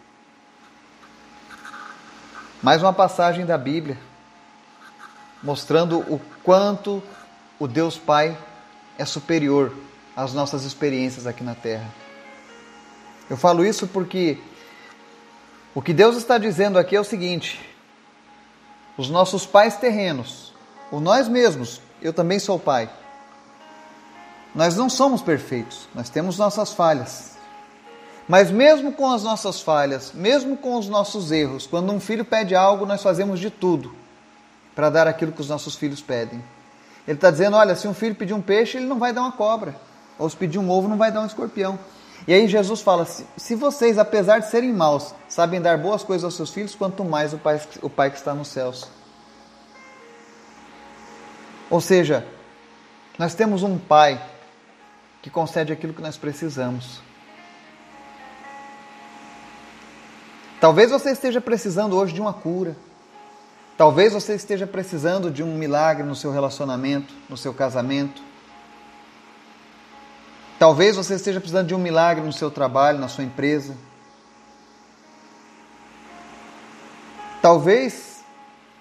Mais 2.61 2.83
uma 2.83 2.91
passagem 2.91 3.45
da 3.45 3.57
Bíblia 3.57 3.97
mostrando 5.41 5.99
o 5.99 6.19
quanto 6.43 7.01
o 7.59 7.67
Deus 7.67 7.97
Pai 7.97 8.37
é 8.97 9.05
superior 9.05 9.73
às 10.15 10.33
nossas 10.33 10.63
experiências 10.63 11.27
aqui 11.27 11.43
na 11.43 11.55
terra. 11.55 11.89
Eu 13.29 13.37
falo 13.37 13.65
isso 13.65 13.87
porque 13.87 14.37
o 15.73 15.81
que 15.81 15.93
Deus 15.93 16.15
está 16.15 16.37
dizendo 16.37 16.77
aqui 16.77 16.95
é 16.95 16.99
o 16.99 17.03
seguinte: 17.03 17.59
os 18.97 19.09
nossos 19.09 19.45
pais 19.45 19.77
terrenos, 19.77 20.53
ou 20.91 20.99
nós 20.99 21.27
mesmos, 21.27 21.81
eu 22.01 22.13
também 22.13 22.39
sou 22.39 22.59
pai, 22.59 22.89
nós 24.53 24.75
não 24.75 24.89
somos 24.89 25.21
perfeitos, 25.21 25.87
nós 25.93 26.09
temos 26.09 26.37
nossas 26.37 26.73
falhas. 26.73 27.35
Mas 28.27 28.49
mesmo 28.49 28.91
com 28.91 29.11
as 29.11 29.21
nossas 29.21 29.61
falhas, 29.61 30.11
mesmo 30.11 30.57
com 30.57 30.77
os 30.77 30.87
nossos 30.87 31.31
erros, 31.31 31.67
quando 31.67 31.91
um 31.91 31.99
filho 31.99 32.25
pede 32.25 32.55
algo, 32.55 32.85
nós 32.85 33.03
fazemos 33.03 33.39
de 33.39 33.51
tudo 33.51 33.93
para 34.73 34.89
dar 34.89 35.07
aquilo 35.07 35.31
que 35.31 35.41
os 35.41 35.49
nossos 35.49 35.75
filhos 35.75 36.01
pedem. 36.01 36.43
Ele 37.07 37.17
está 37.17 37.31
dizendo: 37.31 37.55
olha, 37.57 37.75
se 37.75 37.87
um 37.87 37.93
filho 37.93 38.15
pedir 38.15 38.33
um 38.33 38.41
peixe, 38.41 38.77
ele 38.77 38.87
não 38.87 38.99
vai 38.99 39.13
dar 39.13 39.21
uma 39.21 39.31
cobra. 39.31 39.75
Ou 40.17 40.29
se 40.29 40.35
pedir 40.35 40.59
um 40.59 40.69
ovo, 40.69 40.87
não 40.87 40.97
vai 40.97 41.11
dar 41.11 41.21
um 41.21 41.25
escorpião. 41.25 41.77
E 42.27 42.33
aí 42.33 42.47
Jesus 42.47 42.81
fala: 42.81 43.05
se, 43.05 43.55
vocês, 43.55 43.97
apesar 43.97 44.39
de 44.39 44.49
serem 44.49 44.73
maus, 44.73 45.13
sabem 45.27 45.61
dar 45.61 45.77
boas 45.77 46.03
coisas 46.03 46.23
aos 46.23 46.35
seus 46.35 46.51
filhos, 46.51 46.73
quanto 46.73 47.03
mais 47.03 47.33
o 47.33 47.37
Pai, 47.37 47.61
o 47.81 47.89
pai 47.89 48.09
que 48.09 48.17
está 48.17 48.33
nos 48.33 48.47
céus. 48.47 48.89
Ou 51.69 51.81
seja, 51.81 52.25
nós 53.17 53.33
temos 53.33 53.63
um 53.63 53.77
Pai 53.77 54.21
que 55.21 55.29
concede 55.29 55.73
aquilo 55.73 55.93
que 55.93 56.01
nós 56.01 56.17
precisamos. 56.17 57.01
Talvez 60.59 60.89
você 60.89 61.11
esteja 61.11 61.41
precisando 61.41 61.95
hoje 61.95 62.13
de 62.13 62.21
uma 62.21 62.33
cura. 62.33 62.75
Talvez 63.77 64.13
você 64.13 64.35
esteja 64.35 64.65
precisando 64.65 65.29
de 65.29 65.43
um 65.43 65.57
milagre 65.57 66.03
no 66.03 66.15
seu 66.15 66.31
relacionamento, 66.31 67.13
no 67.29 67.35
seu 67.35 67.53
casamento. 67.53 68.21
Talvez 70.57 70.95
você 70.95 71.15
esteja 71.15 71.41
precisando 71.41 71.67
de 71.67 71.75
um 71.75 71.79
milagre 71.79 72.23
no 72.23 72.31
seu 72.31 72.49
trabalho, 72.49 72.99
na 72.99 73.09
sua 73.09 73.25
empresa. 73.25 73.75
Talvez 77.41 78.23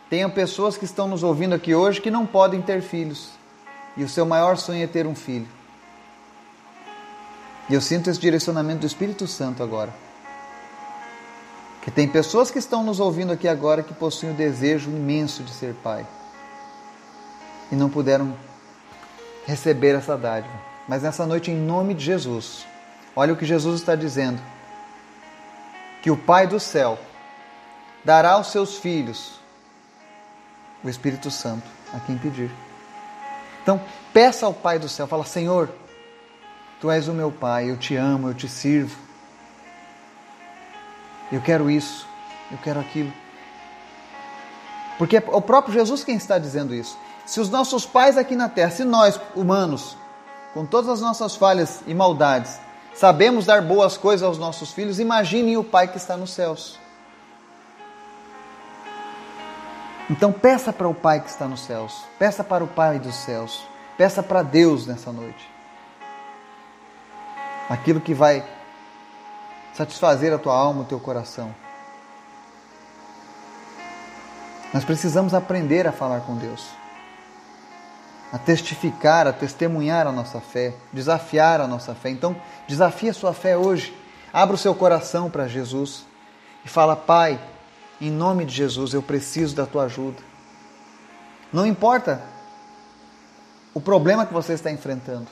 tenham 0.08 0.30
pessoas 0.30 0.76
que 0.76 0.84
estão 0.84 1.08
nos 1.08 1.24
ouvindo 1.24 1.54
aqui 1.54 1.74
hoje 1.74 2.00
que 2.00 2.10
não 2.10 2.24
podem 2.24 2.62
ter 2.62 2.80
filhos. 2.80 3.30
E 3.96 4.04
o 4.04 4.08
seu 4.08 4.24
maior 4.24 4.56
sonho 4.56 4.84
é 4.84 4.86
ter 4.86 5.06
um 5.06 5.14
filho. 5.14 5.48
E 7.68 7.74
eu 7.74 7.80
sinto 7.80 8.08
esse 8.08 8.20
direcionamento 8.20 8.80
do 8.80 8.86
Espírito 8.86 9.26
Santo 9.26 9.62
agora. 9.62 10.03
Que 11.84 11.90
tem 11.90 12.08
pessoas 12.08 12.50
que 12.50 12.58
estão 12.58 12.82
nos 12.82 12.98
ouvindo 12.98 13.32
aqui 13.32 13.46
agora 13.46 13.82
que 13.82 13.94
possuem 13.94 14.32
o 14.32 14.36
desejo 14.36 14.90
imenso 14.90 15.42
de 15.42 15.52
ser 15.52 15.74
pai. 15.82 16.06
E 17.70 17.76
não 17.76 17.90
puderam 17.90 18.34
receber 19.46 19.94
essa 19.94 20.16
dádiva. 20.16 20.54
Mas 20.88 21.02
nessa 21.02 21.26
noite, 21.26 21.50
em 21.50 21.56
nome 21.56 21.94
de 21.94 22.04
Jesus, 22.04 22.66
olha 23.14 23.32
o 23.32 23.36
que 23.36 23.44
Jesus 23.44 23.80
está 23.80 23.94
dizendo: 23.94 24.40
que 26.02 26.10
o 26.10 26.16
Pai 26.16 26.46
do 26.46 26.60
céu 26.60 26.98
dará 28.04 28.32
aos 28.32 28.48
seus 28.48 28.76
filhos 28.76 29.40
o 30.82 30.88
Espírito 30.88 31.30
Santo 31.30 31.66
a 31.94 32.00
quem 32.00 32.18
pedir. 32.18 32.50
Então, 33.62 33.80
peça 34.12 34.44
ao 34.44 34.52
Pai 34.52 34.78
do 34.78 34.88
céu, 34.88 35.06
fala: 35.06 35.24
Senhor, 35.24 35.70
Tu 36.78 36.90
és 36.90 37.08
o 37.08 37.14
meu 37.14 37.32
Pai, 37.32 37.70
eu 37.70 37.78
te 37.78 37.96
amo, 37.96 38.28
eu 38.28 38.34
te 38.34 38.46
sirvo. 38.46 38.94
Eu 41.30 41.40
quero 41.40 41.70
isso, 41.70 42.06
eu 42.50 42.58
quero 42.58 42.80
aquilo. 42.80 43.12
Porque 44.98 45.16
é 45.16 45.24
o 45.26 45.40
próprio 45.40 45.74
Jesus 45.74 46.04
quem 46.04 46.16
está 46.16 46.38
dizendo 46.38 46.74
isso. 46.74 46.96
Se 47.26 47.40
os 47.40 47.50
nossos 47.50 47.86
pais 47.86 48.16
aqui 48.16 48.36
na 48.36 48.48
terra, 48.48 48.70
se 48.70 48.84
nós, 48.84 49.18
humanos, 49.34 49.96
com 50.52 50.64
todas 50.64 50.90
as 50.90 51.00
nossas 51.00 51.34
falhas 51.34 51.80
e 51.86 51.94
maldades, 51.94 52.60
sabemos 52.94 53.46
dar 53.46 53.62
boas 53.62 53.96
coisas 53.96 54.26
aos 54.26 54.38
nossos 54.38 54.72
filhos, 54.72 55.00
imaginem 55.00 55.56
o 55.56 55.64
Pai 55.64 55.88
que 55.88 55.96
está 55.96 56.16
nos 56.16 56.30
céus. 56.30 56.78
Então 60.08 60.30
peça 60.30 60.72
para 60.72 60.86
o 60.86 60.94
Pai 60.94 61.20
que 61.20 61.30
está 61.30 61.48
nos 61.48 61.60
céus, 61.60 62.04
peça 62.18 62.44
para 62.44 62.62
o 62.62 62.68
Pai 62.68 62.98
dos 62.98 63.14
céus, 63.16 63.66
peça 63.96 64.22
para 64.22 64.42
Deus 64.42 64.86
nessa 64.86 65.10
noite 65.10 65.54
aquilo 67.68 68.00
que 68.00 68.14
vai 68.14 68.44
satisfazer 69.76 70.32
a 70.32 70.38
tua 70.38 70.54
alma, 70.54 70.82
o 70.82 70.84
teu 70.84 71.00
coração. 71.00 71.54
Nós 74.72 74.84
precisamos 74.84 75.34
aprender 75.34 75.86
a 75.86 75.92
falar 75.92 76.20
com 76.22 76.36
Deus, 76.36 76.66
a 78.32 78.38
testificar, 78.38 79.26
a 79.26 79.32
testemunhar 79.32 80.06
a 80.06 80.12
nossa 80.12 80.40
fé, 80.40 80.74
desafiar 80.92 81.60
a 81.60 81.68
nossa 81.68 81.94
fé. 81.94 82.10
Então, 82.10 82.34
desafie 82.66 83.10
a 83.10 83.14
sua 83.14 83.32
fé 83.32 83.56
hoje. 83.56 83.96
Abra 84.32 84.56
o 84.56 84.58
seu 84.58 84.74
coração 84.74 85.30
para 85.30 85.46
Jesus 85.46 86.04
e 86.64 86.68
fala: 86.68 86.96
Pai, 86.96 87.38
em 88.00 88.10
nome 88.10 88.44
de 88.44 88.52
Jesus, 88.52 88.92
eu 88.94 89.02
preciso 89.02 89.54
da 89.54 89.64
tua 89.64 89.84
ajuda. 89.84 90.20
Não 91.52 91.64
importa 91.64 92.20
o 93.72 93.80
problema 93.80 94.26
que 94.26 94.32
você 94.32 94.54
está 94.54 94.72
enfrentando. 94.72 95.28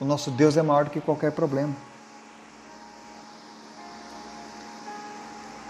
O 0.00 0.04
nosso 0.04 0.30
Deus 0.30 0.56
é 0.56 0.62
maior 0.62 0.84
do 0.84 0.90
que 0.90 1.00
qualquer 1.00 1.30
problema. 1.32 1.74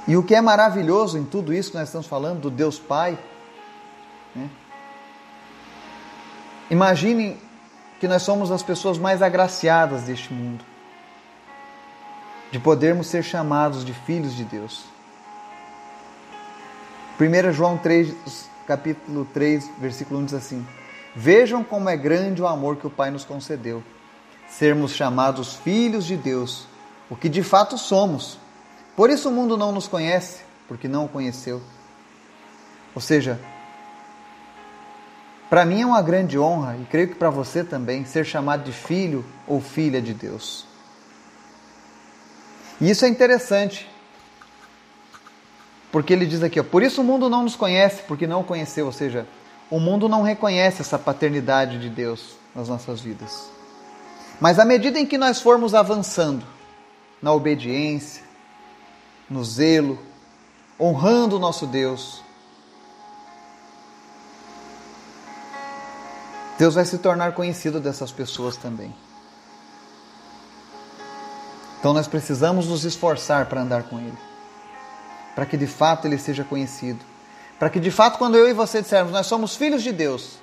E 0.06 0.16
o 0.16 0.22
que 0.22 0.34
é 0.34 0.40
maravilhoso 0.40 1.18
em 1.18 1.24
tudo 1.24 1.52
isso 1.52 1.70
que 1.70 1.76
nós 1.76 1.88
estamos 1.88 2.06
falando, 2.06 2.40
do 2.40 2.50
Deus 2.50 2.78
Pai, 2.78 3.18
né? 4.34 4.48
imaginem 6.70 7.38
que 7.98 8.06
nós 8.06 8.22
somos 8.22 8.50
as 8.50 8.62
pessoas 8.62 8.98
mais 8.98 9.22
agraciadas 9.22 10.02
deste 10.02 10.32
mundo, 10.32 10.64
de 12.50 12.58
podermos 12.58 13.08
ser 13.08 13.22
chamados 13.22 13.84
de 13.84 13.92
filhos 13.92 14.34
de 14.34 14.44
Deus. 14.44 14.84
1 17.18 17.52
João 17.52 17.78
3, 17.78 18.14
capítulo 18.66 19.24
3, 19.32 19.70
versículo 19.78 20.20
1 20.20 20.24
diz 20.26 20.34
assim: 20.34 20.66
Vejam 21.14 21.64
como 21.64 21.88
é 21.88 21.96
grande 21.96 22.42
o 22.42 22.46
amor 22.46 22.76
que 22.76 22.86
o 22.86 22.90
Pai 22.90 23.10
nos 23.10 23.24
concedeu 23.24 23.82
sermos 24.48 24.92
chamados 24.92 25.54
filhos 25.56 26.04
de 26.04 26.16
Deus, 26.16 26.66
o 27.10 27.16
que 27.16 27.28
de 27.28 27.42
fato 27.42 27.76
somos. 27.76 28.38
Por 28.96 29.10
isso 29.10 29.28
o 29.28 29.32
mundo 29.32 29.58
não 29.58 29.70
nos 29.70 29.86
conhece, 29.86 30.40
porque 30.66 30.88
não 30.88 31.04
o 31.04 31.08
conheceu. 31.08 31.60
Ou 32.94 33.00
seja, 33.00 33.38
para 35.50 35.66
mim 35.66 35.82
é 35.82 35.86
uma 35.86 36.00
grande 36.00 36.38
honra, 36.38 36.76
e 36.80 36.86
creio 36.86 37.08
que 37.08 37.14
para 37.14 37.28
você 37.28 37.62
também, 37.62 38.06
ser 38.06 38.24
chamado 38.24 38.64
de 38.64 38.72
filho 38.72 39.24
ou 39.46 39.60
filha 39.60 40.00
de 40.00 40.14
Deus. 40.14 40.66
E 42.80 42.90
isso 42.90 43.04
é 43.04 43.08
interessante, 43.08 43.88
porque 45.92 46.12
ele 46.12 46.26
diz 46.26 46.42
aqui, 46.42 46.58
ó, 46.58 46.64
por 46.64 46.82
isso 46.82 47.02
o 47.02 47.04
mundo 47.04 47.28
não 47.28 47.42
nos 47.42 47.54
conhece, 47.54 48.02
porque 48.08 48.26
não 48.26 48.40
o 48.40 48.44
conheceu, 48.44 48.86
ou 48.86 48.92
seja, 48.92 49.26
o 49.70 49.78
mundo 49.78 50.08
não 50.08 50.22
reconhece 50.22 50.80
essa 50.80 50.98
paternidade 50.98 51.78
de 51.78 51.90
Deus 51.90 52.36
nas 52.54 52.68
nossas 52.68 53.00
vidas. 53.00 53.50
Mas 54.40 54.58
à 54.58 54.64
medida 54.64 54.98
em 54.98 55.06
que 55.06 55.16
nós 55.16 55.40
formos 55.40 55.74
avançando 55.74 56.44
na 57.22 57.32
obediência, 57.32 58.25
no 59.28 59.44
zelo, 59.44 59.98
honrando 60.78 61.36
o 61.36 61.38
nosso 61.38 61.66
Deus, 61.66 62.22
Deus 66.58 66.74
vai 66.74 66.84
se 66.84 66.98
tornar 66.98 67.32
conhecido 67.32 67.80
dessas 67.80 68.10
pessoas 68.10 68.56
também. 68.56 68.94
Então 71.78 71.92
nós 71.92 72.08
precisamos 72.08 72.66
nos 72.66 72.84
esforçar 72.84 73.46
para 73.46 73.60
andar 73.60 73.84
com 73.84 73.98
Ele, 73.98 74.18
para 75.34 75.44
que 75.44 75.56
de 75.56 75.66
fato 75.66 76.06
Ele 76.06 76.18
seja 76.18 76.44
conhecido, 76.44 77.04
para 77.58 77.68
que 77.68 77.78
de 77.78 77.90
fato, 77.90 78.18
quando 78.18 78.36
eu 78.36 78.48
e 78.48 78.52
você 78.52 78.80
dissermos 78.80 79.12
nós 79.12 79.26
somos 79.26 79.54
filhos 79.54 79.82
de 79.82 79.92
Deus, 79.92 80.38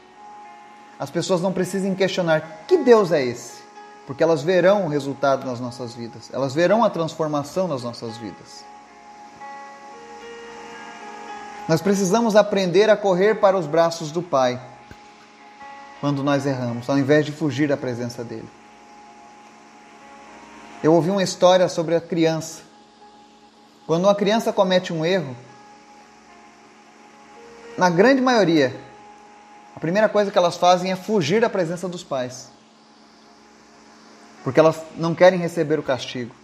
as 0.99 1.09
pessoas 1.09 1.41
não 1.41 1.51
precisem 1.51 1.95
questionar 1.95 2.63
que 2.67 2.77
Deus 2.77 3.11
é 3.11 3.23
esse 3.23 3.63
porque 4.05 4.23
elas 4.23 4.41
verão 4.41 4.85
o 4.85 4.89
resultado 4.89 5.45
nas 5.45 5.59
nossas 5.59 5.93
vidas, 5.93 6.29
elas 6.33 6.53
verão 6.53 6.83
a 6.83 6.89
transformação 6.89 7.67
nas 7.67 7.83
nossas 7.83 8.17
vidas. 8.17 8.65
Nós 11.67 11.81
precisamos 11.81 12.35
aprender 12.35 12.89
a 12.89 12.97
correr 12.97 13.35
para 13.35 13.57
os 13.57 13.65
braços 13.65 14.11
do 14.11 14.21
Pai 14.21 14.59
quando 16.01 16.23
nós 16.23 16.45
erramos, 16.45 16.89
ao 16.89 16.97
invés 16.97 17.25
de 17.25 17.31
fugir 17.31 17.67
da 17.67 17.77
presença 17.77 18.23
dele. 18.23 18.49
Eu 20.83 20.93
ouvi 20.93 21.09
uma 21.09 21.23
história 21.23 21.69
sobre 21.69 21.95
a 21.95 22.01
criança. 22.01 22.61
Quando 23.87 24.03
uma 24.03 24.15
criança 24.15 24.51
comete 24.51 24.91
um 24.91 25.05
erro, 25.05 25.35
na 27.77 27.89
grande 27.89 28.21
maioria, 28.21 28.75
a 29.75 29.79
primeira 29.79 30.09
coisa 30.09 30.29
que 30.29 30.37
elas 30.37 30.57
fazem 30.57 30.91
é 30.91 30.95
fugir 30.95 31.39
da 31.39 31.49
presença 31.49 31.87
dos 31.87 32.03
pais 32.03 32.53
porque 34.43 34.59
elas 34.59 34.79
não 34.95 35.15
querem 35.15 35.39
receber 35.39 35.79
o 35.79 35.83
castigo. 35.83 36.35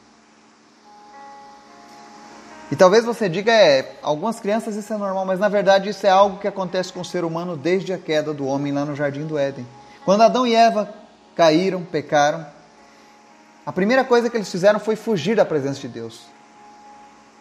E 2.71 2.75
talvez 2.75 3.03
você 3.03 3.27
diga, 3.27 3.51
é, 3.51 3.95
algumas 4.01 4.39
crianças 4.39 4.75
isso 4.75 4.93
é 4.93 4.97
normal, 4.97 5.25
mas 5.25 5.39
na 5.39 5.49
verdade 5.49 5.89
isso 5.89 6.05
é 6.05 6.09
algo 6.09 6.37
que 6.37 6.47
acontece 6.47 6.93
com 6.93 7.01
o 7.01 7.05
ser 7.05 7.23
humano 7.23 7.57
desde 7.57 7.91
a 7.91 7.97
queda 7.97 8.33
do 8.33 8.45
homem 8.45 8.71
lá 8.71 8.85
no 8.85 8.95
jardim 8.95 9.25
do 9.25 9.37
Éden. 9.37 9.65
Quando 10.05 10.21
Adão 10.21 10.45
e 10.45 10.53
Eva 10.53 10.93
caíram, 11.35 11.83
pecaram, 11.83 12.45
A 13.65 13.71
primeira 13.71 14.03
coisa 14.03 14.29
que 14.29 14.37
eles 14.37 14.51
fizeram 14.51 14.79
foi 14.79 14.95
fugir 14.95 15.35
da 15.35 15.45
presença 15.45 15.79
de 15.79 15.87
Deus. 15.87 16.21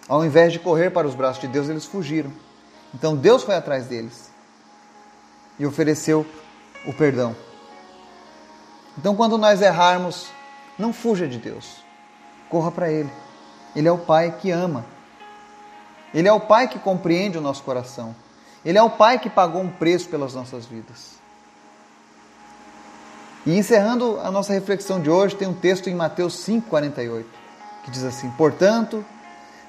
Ao 0.06 0.24
invés 0.24 0.52
de 0.52 0.58
correr 0.58 0.90
para 0.90 1.06
os 1.06 1.14
braços 1.14 1.40
de 1.40 1.48
Deus, 1.48 1.68
eles 1.68 1.84
fugiram. 1.84 2.30
Então 2.94 3.16
Deus 3.16 3.42
foi 3.42 3.54
atrás 3.54 3.86
deles 3.86 4.30
e 5.58 5.66
ofereceu 5.66 6.26
o 6.86 6.92
perdão. 6.92 7.34
Então, 8.96 9.14
quando 9.14 9.38
nós 9.38 9.62
errarmos, 9.62 10.26
não 10.78 10.92
fuja 10.92 11.28
de 11.28 11.38
Deus, 11.38 11.84
corra 12.48 12.70
para 12.70 12.90
Ele. 12.90 13.10
Ele 13.76 13.86
é 13.86 13.92
o 13.92 13.98
Pai 13.98 14.36
que 14.40 14.50
ama. 14.50 14.84
Ele 16.14 16.28
é 16.28 16.32
o 16.32 16.40
Pai 16.40 16.68
que 16.68 16.78
compreende 16.78 17.38
o 17.38 17.40
nosso 17.40 17.62
coração. 17.62 18.14
Ele 18.64 18.78
é 18.78 18.82
o 18.82 18.90
Pai 18.90 19.18
que 19.18 19.30
pagou 19.30 19.62
um 19.62 19.68
preço 19.68 20.08
pelas 20.08 20.34
nossas 20.34 20.66
vidas. 20.66 21.18
E 23.46 23.56
encerrando 23.56 24.20
a 24.20 24.30
nossa 24.30 24.52
reflexão 24.52 25.00
de 25.00 25.08
hoje, 25.08 25.36
tem 25.36 25.48
um 25.48 25.54
texto 25.54 25.88
em 25.88 25.94
Mateus 25.94 26.34
5,48, 26.46 27.24
que 27.84 27.90
diz 27.90 28.04
assim: 28.04 28.30
Portanto, 28.32 29.04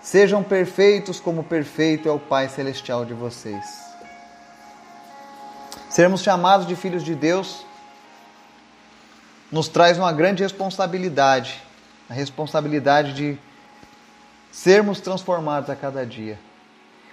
sejam 0.02 0.44
perfeitos 0.44 1.20
como 1.20 1.44
perfeito 1.44 2.10
é 2.10 2.12
o 2.12 2.20
Pai 2.20 2.50
Celestial 2.50 3.06
de 3.06 3.14
vocês. 3.14 3.64
Sermos 5.90 6.22
chamados 6.22 6.68
de 6.68 6.76
filhos 6.76 7.04
de 7.04 7.16
Deus 7.16 7.66
nos 9.52 9.68
traz 9.68 9.98
uma 9.98 10.12
grande 10.12 10.44
responsabilidade, 10.44 11.62
a 12.10 12.14
responsabilidade 12.14 13.14
de 13.14 13.40
sermos 14.64 15.00
transformados 15.00 15.70
a 15.70 15.76
cada 15.76 16.06
dia. 16.06 16.38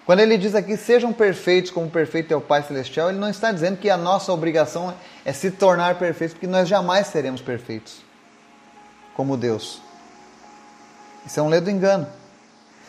Quando 0.05 0.19
ele 0.19 0.37
diz 0.37 0.55
aqui, 0.55 0.77
sejam 0.77 1.13
perfeitos 1.13 1.71
como 1.71 1.89
perfeito 1.89 2.33
é 2.35 2.37
o 2.37 2.41
Pai 2.41 2.63
Celestial, 2.63 3.09
ele 3.09 3.19
não 3.19 3.29
está 3.29 3.53
dizendo 3.53 3.77
que 3.77 3.89
a 3.89 3.97
nossa 3.97 4.33
obrigação 4.33 4.93
é 5.25 5.33
se 5.33 5.53
tornar 5.53 5.97
perfeitos, 5.97 6.35
porque 6.35 6.47
nós 6.49 6.69
jamais 6.69 7.07
seremos 7.07 7.41
perfeitos 7.41 7.99
como 9.15 9.37
Deus. 9.37 9.81
Isso 11.25 11.39
é 11.39 11.43
um 11.43 11.49
ledo 11.49 11.71
engano. 11.71 12.09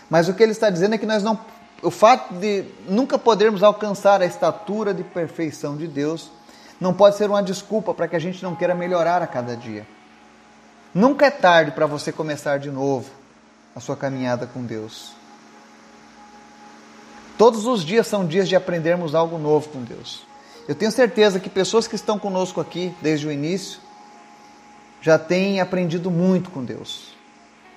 Mas 0.10 0.28
o 0.28 0.34
que 0.34 0.42
ele 0.42 0.54
está 0.54 0.70
dizendo 0.72 0.96
é 0.96 0.98
que 0.98 1.06
nós 1.06 1.22
não. 1.22 1.40
O 1.84 1.92
fato 1.92 2.34
de 2.34 2.66
nunca 2.88 3.20
podermos 3.20 3.62
alcançar 3.62 4.22
a 4.22 4.26
estatura 4.26 4.92
de 4.92 5.04
perfeição 5.04 5.78
de 5.78 5.88
Deus 5.88 6.32
não 6.82 6.94
pode 6.94 7.16
ser 7.16 7.30
uma 7.30 7.44
desculpa 7.44 7.94
para 7.94 8.08
que 8.08 8.16
a 8.16 8.20
gente 8.20 8.42
não 8.42 8.56
queira 8.56 8.74
melhorar 8.74 9.22
a 9.22 9.28
cada 9.28 9.56
dia. 9.56 9.86
Nunca 10.94 11.28
é 11.28 11.32
tarde 11.32 11.72
para 11.72 11.86
você 11.86 12.12
começar 12.12 12.58
de 12.58 12.72
novo 12.72 13.18
a 13.78 13.80
sua 13.80 13.96
caminhada 13.96 14.48
com 14.48 14.66
Deus. 14.66 15.12
Todos 17.38 17.68
os 17.68 17.86
dias 17.86 18.08
são 18.08 18.26
dias 18.26 18.50
de 18.50 18.56
aprendermos 18.56 19.14
algo 19.14 19.38
novo 19.38 19.70
com 19.70 19.84
Deus. 19.84 20.26
Eu 20.68 20.74
tenho 20.74 20.92
certeza 20.92 21.40
que 21.40 21.48
pessoas 21.48 21.88
que 21.88 21.94
estão 21.94 22.18
conosco 22.18 22.60
aqui 22.60 22.92
desde 23.04 23.28
o 23.28 23.32
início 23.32 23.80
já 25.00 25.20
têm 25.20 25.62
aprendido 25.62 26.10
muito 26.10 26.50
com 26.50 26.66
Deus, 26.66 27.14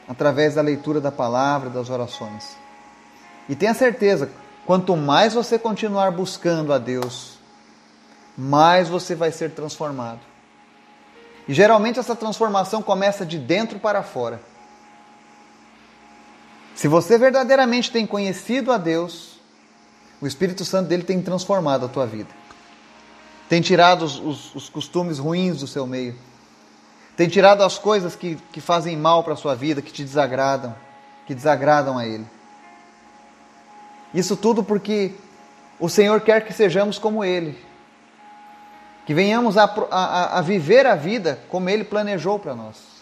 através 0.09 0.55
da 0.55 0.63
leitura 0.63 1.03
da 1.03 1.13
palavra, 1.13 1.69
das 1.69 1.91
orações. 1.91 2.57
E 3.47 3.55
tenha 3.55 3.75
certeza, 3.75 4.31
quanto 4.65 4.97
mais 4.97 5.35
você 5.35 5.59
continuar 5.59 6.11
buscando 6.13 6.73
a 6.73 6.79
Deus, 6.79 7.39
mais 8.39 8.89
você 8.89 9.15
vai 9.15 9.31
ser 9.33 9.51
transformado. 9.51 10.21
E 11.47 11.53
geralmente 11.53 11.99
essa 11.99 12.17
transformação 12.17 12.81
começa 12.81 13.27
de 13.27 13.37
dentro 13.39 13.79
para 13.79 14.03
fora. 14.03 14.41
Se 16.81 16.89
você 16.89 17.19
verdadeiramente 17.19 17.91
tem 17.93 18.07
conhecido 18.07 18.73
a 18.73 18.79
Deus, 18.79 19.39
o 20.19 20.27
Espírito 20.27 20.65
Santo 20.65 20.89
dele 20.89 21.03
tem 21.03 21.21
transformado 21.21 21.85
a 21.85 21.89
tua 21.91 22.07
vida. 22.07 22.31
Tem 23.51 23.61
tirado 23.61 24.03
os, 24.03 24.19
os, 24.19 24.55
os 24.55 24.69
costumes 24.71 25.19
ruins 25.19 25.59
do 25.59 25.67
seu 25.67 25.87
meio. 25.87 26.17
Tem 27.19 27.29
tirado 27.29 27.63
as 27.63 27.77
coisas 27.77 28.17
que, 28.17 28.39
que 28.51 28.63
fazem 28.63 28.97
mal 28.97 29.23
para 29.23 29.35
a 29.35 29.37
sua 29.37 29.55
vida, 29.55 29.83
que 29.83 29.93
te 29.93 30.03
desagradam, 30.03 30.75
que 31.27 31.35
desagradam 31.35 31.99
a 31.99 32.07
Ele. 32.07 32.25
Isso 34.15 34.35
tudo 34.35 34.65
porque 34.65 35.13
o 35.79 35.87
Senhor 35.87 36.23
quer 36.23 36.47
que 36.47 36.53
sejamos 36.55 36.99
como 36.99 37.23
Ele. 37.23 37.63
Que 39.05 39.13
venhamos 39.13 39.59
a, 39.59 39.65
a, 39.91 40.39
a 40.39 40.41
viver 40.41 40.87
a 40.87 40.95
vida 40.95 41.41
como 41.51 41.69
Ele 41.69 41.85
planejou 41.85 42.39
para 42.39 42.55
nós. 42.55 43.00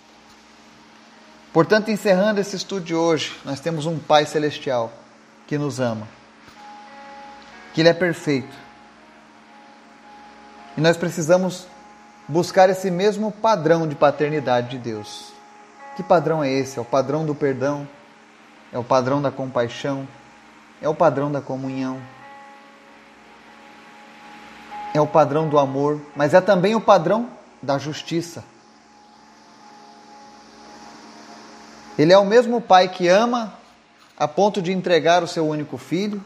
Portanto, 1.53 1.91
encerrando 1.91 2.41
esse 2.41 2.57
estudo 2.57 2.85
de 2.85 2.95
hoje, 2.95 3.37
nós 3.45 3.61
temos 3.61 3.87
um 3.87 3.99
Pai 3.99 4.27
Celestial 4.27 4.93
que 5.47 5.57
nos 5.57 5.81
ama 5.81 6.07
que 7.79 7.83
Ele 7.83 7.91
é 7.91 7.95
perfeito. 7.95 8.57
E 10.77 10.81
nós 10.81 10.97
precisamos 10.97 11.65
buscar 12.27 12.69
esse 12.69 12.91
mesmo 12.91 13.31
padrão 13.31 13.87
de 13.87 13.95
paternidade 13.95 14.71
de 14.71 14.79
Deus. 14.79 15.33
Que 15.95 16.03
padrão 16.03 16.43
é 16.43 16.51
esse? 16.51 16.77
É 16.77 16.83
o 16.83 16.85
padrão 16.85 17.25
do 17.25 17.37
perdão, 17.37 17.89
é 18.73 18.79
o 18.81 18.83
padrão 18.83 19.23
da 19.23 19.31
compaixão, 19.31 20.09
é 20.83 20.89
o 20.89 20.95
padrão 20.95 21.31
da 21.31 21.41
comunhão, 21.41 22.01
é 24.93 25.01
o 25.01 25.07
padrão 25.07 25.49
do 25.49 25.57
amor, 25.57 26.01
mas 26.17 26.35
é 26.35 26.41
também 26.41 26.75
o 26.75 26.81
padrão 26.81 27.29
da 27.63 27.79
justiça. 27.79 28.43
Ele 31.99 32.13
é 32.13 32.19
o 32.19 32.25
mesmo 32.25 32.61
pai 32.61 32.89
que 32.89 33.09
ama 33.09 33.53
a 34.17 34.27
ponto 34.27 34.63
de 34.63 34.73
entregar 34.73 35.23
o 35.23 35.29
seu 35.29 35.47
único 35.47 35.77
filho 35.77 36.23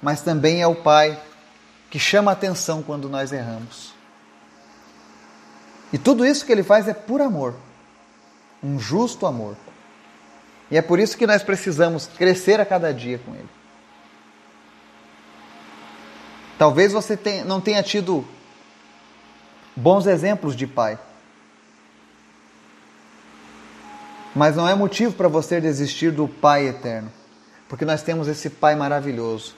mas 0.00 0.20
também 0.20 0.62
é 0.62 0.66
o 0.66 0.74
Pai 0.74 1.18
que 1.90 1.98
chama 1.98 2.32
atenção 2.32 2.82
quando 2.82 3.08
nós 3.08 3.32
erramos. 3.32 3.94
E 5.92 5.98
tudo 5.98 6.26
isso 6.26 6.44
que 6.44 6.52
ele 6.52 6.62
faz 6.62 6.88
é 6.88 6.94
por 6.94 7.20
amor, 7.20 7.54
um 8.62 8.78
justo 8.78 9.26
amor. 9.26 9.56
E 10.70 10.76
é 10.76 10.82
por 10.82 10.98
isso 10.98 11.16
que 11.16 11.26
nós 11.26 11.42
precisamos 11.42 12.06
crescer 12.06 12.60
a 12.60 12.66
cada 12.66 12.92
dia 12.92 13.18
com 13.18 13.34
ele. 13.34 13.48
Talvez 16.58 16.92
você 16.92 17.18
não 17.44 17.60
tenha 17.60 17.82
tido 17.82 18.26
bons 19.74 20.06
exemplos 20.06 20.56
de 20.56 20.66
pai. 20.66 20.98
Mas 24.36 24.54
não 24.54 24.68
é 24.68 24.74
motivo 24.74 25.14
para 25.14 25.28
você 25.28 25.62
desistir 25.62 26.12
do 26.12 26.28
Pai 26.28 26.68
eterno, 26.68 27.10
porque 27.70 27.86
nós 27.86 28.02
temos 28.02 28.28
esse 28.28 28.50
Pai 28.50 28.74
maravilhoso 28.76 29.54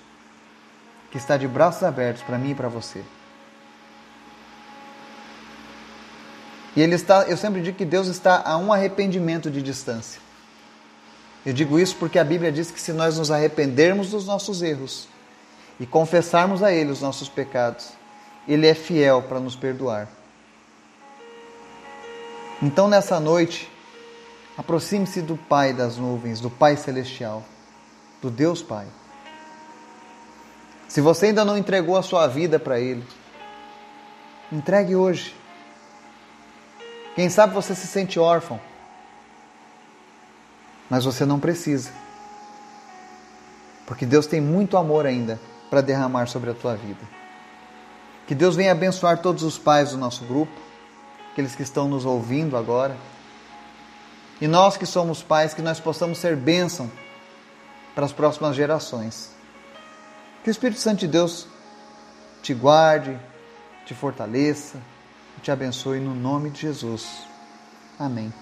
que 1.10 1.18
está 1.18 1.36
de 1.36 1.48
braços 1.48 1.82
abertos 1.82 2.22
para 2.22 2.38
mim 2.38 2.52
e 2.52 2.54
para 2.54 2.68
você. 2.68 3.02
E 6.76 6.80
ele 6.80 6.94
está, 6.94 7.24
eu 7.24 7.36
sempre 7.36 7.60
digo 7.60 7.76
que 7.76 7.84
Deus 7.84 8.06
está 8.06 8.40
a 8.44 8.56
um 8.56 8.72
arrependimento 8.72 9.50
de 9.50 9.60
distância. 9.60 10.20
Eu 11.44 11.52
digo 11.52 11.76
isso 11.76 11.96
porque 11.96 12.16
a 12.16 12.22
Bíblia 12.22 12.52
diz 12.52 12.70
que 12.70 12.80
se 12.80 12.92
nós 12.92 13.18
nos 13.18 13.32
arrependermos 13.32 14.10
dos 14.10 14.26
nossos 14.26 14.62
erros 14.62 15.08
e 15.80 15.86
confessarmos 15.86 16.62
a 16.62 16.72
Ele 16.72 16.92
os 16.92 17.00
nossos 17.00 17.28
pecados, 17.28 17.88
Ele 18.46 18.64
é 18.64 18.74
fiel 18.74 19.22
para 19.22 19.40
nos 19.40 19.56
perdoar. 19.56 20.08
Então, 22.62 22.86
nessa 22.86 23.18
noite, 23.18 23.68
aproxime-se 24.58 25.22
do 25.22 25.36
Pai 25.36 25.72
das 25.72 25.96
nuvens, 25.96 26.40
do 26.40 26.50
Pai 26.50 26.76
Celestial, 26.76 27.44
do 28.20 28.28
Deus 28.28 28.60
Pai. 28.60 28.88
Se 30.88 31.00
você 31.00 31.26
ainda 31.26 31.44
não 31.44 31.56
entregou 31.56 31.96
a 31.96 32.02
sua 32.02 32.26
vida 32.26 32.58
para 32.58 32.80
Ele, 32.80 33.06
entregue 34.50 34.96
hoje. 34.96 35.32
Quem 37.14 37.30
sabe 37.30 37.54
você 37.54 37.72
se 37.72 37.86
sente 37.86 38.18
órfão, 38.18 38.60
mas 40.90 41.04
você 41.04 41.24
não 41.24 41.38
precisa, 41.38 41.92
porque 43.86 44.04
Deus 44.04 44.26
tem 44.26 44.40
muito 44.40 44.76
amor 44.76 45.06
ainda 45.06 45.40
para 45.70 45.80
derramar 45.80 46.26
sobre 46.26 46.50
a 46.50 46.54
tua 46.54 46.74
vida. 46.74 47.06
Que 48.26 48.34
Deus 48.34 48.56
venha 48.56 48.72
abençoar 48.72 49.22
todos 49.22 49.42
os 49.42 49.56
pais 49.56 49.92
do 49.92 49.98
nosso 49.98 50.24
grupo, 50.24 50.52
aqueles 51.30 51.54
que 51.54 51.62
estão 51.62 51.86
nos 51.86 52.04
ouvindo 52.04 52.56
agora. 52.56 52.96
E 54.40 54.46
nós 54.46 54.76
que 54.76 54.86
somos 54.86 55.22
pais, 55.22 55.52
que 55.52 55.62
nós 55.62 55.80
possamos 55.80 56.18
ser 56.18 56.36
bênção 56.36 56.90
para 57.94 58.04
as 58.04 58.12
próximas 58.12 58.54
gerações. 58.54 59.30
Que 60.44 60.50
o 60.50 60.52
Espírito 60.52 60.80
Santo 60.80 61.00
de 61.00 61.08
Deus 61.08 61.46
te 62.42 62.54
guarde, 62.54 63.18
te 63.84 63.94
fortaleça, 63.94 64.78
te 65.42 65.50
abençoe 65.50 65.98
no 65.98 66.14
nome 66.14 66.50
de 66.50 66.60
Jesus. 66.60 67.26
Amém. 67.98 68.32